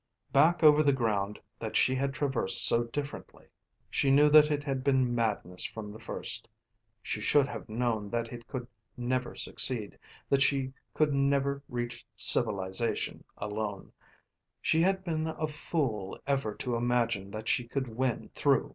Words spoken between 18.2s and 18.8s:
through.